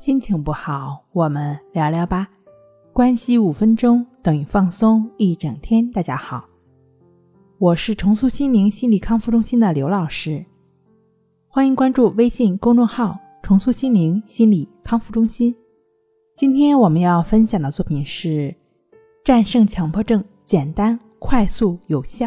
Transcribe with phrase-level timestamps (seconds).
[0.00, 2.26] 心情不好，我们聊聊吧。
[2.90, 5.90] 关系五分钟等于放松一整天。
[5.90, 6.42] 大家好，
[7.58, 10.42] 我是重塑心灵心理康复中心的刘老师，
[11.48, 15.54] 欢迎关注微信公众号“重塑心灵心理康复中心”。
[16.34, 18.28] 今天我们要分享的作品是
[19.22, 22.26] 《战胜强迫症：简单、快速、有效》。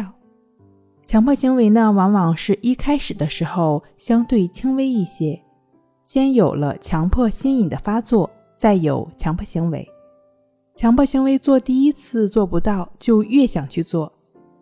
[1.04, 5.42] 强迫行为呢，往往是一开始的时候相对轻微一些，
[6.04, 9.88] 先有了强迫心瘾的发作，再有强迫行为。
[10.74, 14.12] 强迫行为做第一次做不到，就越想去做，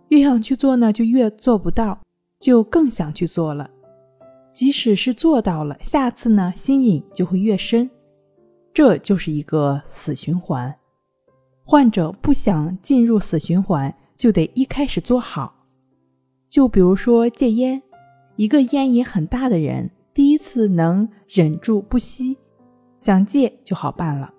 [0.09, 1.99] 越想去做呢，就越做不到，
[2.39, 3.69] 就更想去做了。
[4.53, 7.91] 即使是做到了，下次呢，心瘾就会越深，
[8.73, 10.73] 这就是一个死循环。
[11.65, 15.53] 患者不想进入死循环，就得一开始做好。
[16.49, 17.83] 就比如说戒烟，
[18.37, 22.37] 一个烟瘾很大的人，第一次能忍住不吸，
[22.97, 24.33] 想戒就好办了。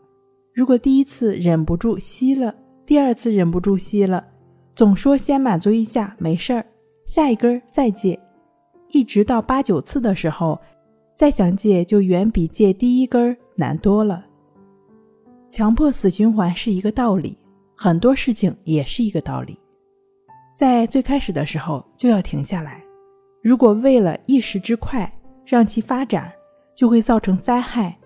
[0.53, 2.53] 如果第一次忍不住吸了，
[2.85, 4.23] 第二次忍不住吸了，
[4.75, 6.65] 总说先满足一下没事儿，
[7.05, 8.19] 下一根再戒，
[8.89, 10.59] 一直到八九次的时候，
[11.15, 14.23] 再想戒就远比戒第一根难多了。
[15.49, 17.35] 强迫死循环是一个道理，
[17.75, 19.59] 很多事情也是一个道理，
[20.55, 22.83] 在最开始的时候就要停下来。
[23.41, 25.11] 如果为了一时之快
[25.45, 26.31] 让其发展，
[26.73, 27.97] 就会造成灾害。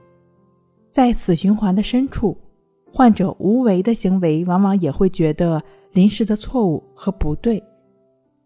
[0.89, 2.37] 在死循环的深处，
[2.91, 7.63] 患者无为的行为往往也会觉得临时的错误和不对。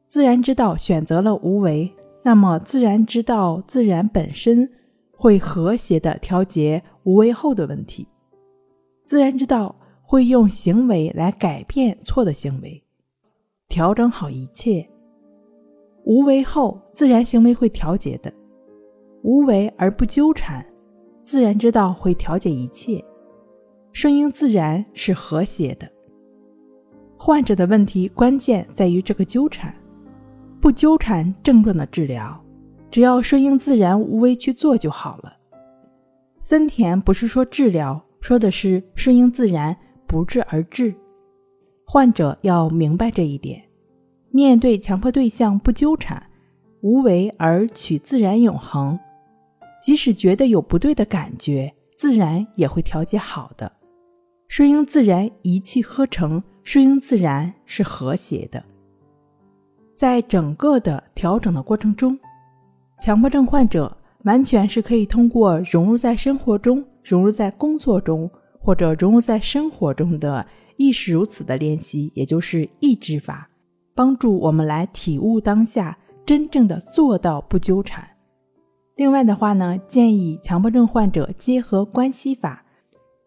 [0.08, 1.90] 自然之道选择了无为，
[2.24, 4.70] 那么自然之道自然本身
[5.12, 8.06] 会和谐的调节无为后的问题。
[9.06, 12.84] 自然之道会用行为来改变错的行为，
[13.70, 14.86] 调整好一切。
[16.04, 18.34] 无为后，自然行为会调节的，
[19.24, 20.66] 无为而不纠缠。
[21.24, 23.04] 自然之道会调节一切，
[23.94, 25.90] 顺应自然是和谐的。
[27.16, 29.74] 患者的问题关键在于这个纠缠，
[30.60, 32.44] 不纠缠症状的治疗，
[32.90, 35.32] 只要顺应自然无为去做就好了。
[36.40, 40.94] 森田不是说治疗，说的是顺应自然，不治而治。
[41.86, 43.62] 患者要明白这一点，
[44.32, 46.22] 面对强迫对象不纠缠，
[46.82, 49.00] 无为而取自然永恒。
[49.82, 53.72] 即使觉得有不对的感觉，自然也会调节好的。
[54.48, 58.64] 顺应自然，一气呵成；顺应自然是和谐的。
[59.96, 62.18] 在整个的调整的过程中，
[63.00, 70.46] 强迫症患者完全是可以通过融入在生活中、融入在工作中或者融入在生活中的
[70.78, 73.50] 亦是如此的练习，也就是意志法，
[73.96, 78.08] 帮助我们来体悟当下，真正的做到不纠缠。
[79.02, 82.64] 另外的话呢，建议强迫症患者结合关系法，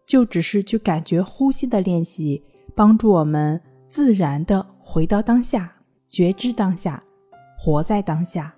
[0.05, 2.41] 就只是去感觉呼吸的练习，
[2.73, 3.59] 帮助我们
[3.89, 5.69] 自然的回到当下，
[6.07, 7.03] 觉知当下，
[7.57, 8.55] 活在当下。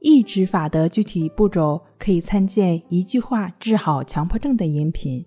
[0.00, 5.24] 抑制法的具体步骤可以参见一句话治好强迫症的音频。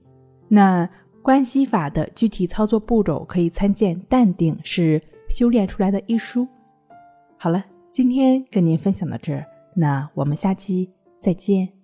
[0.50, 0.90] 那
[1.22, 6.46] 关系法的具体操作步骤可以参见淡定是修炼出来的一书。
[7.38, 7.64] 好了，
[7.94, 9.46] 今天跟您分享到这儿。
[9.74, 10.90] 那我们下期
[11.20, 11.81] 再见。